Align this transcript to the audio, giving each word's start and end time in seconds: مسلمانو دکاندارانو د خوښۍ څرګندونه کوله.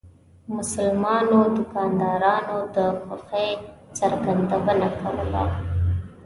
مسلمانو 0.57 1.39
دکاندارانو 1.57 2.57
د 2.75 2.77
خوښۍ 3.03 3.49
څرګندونه 3.97 4.87
کوله. 4.99 5.43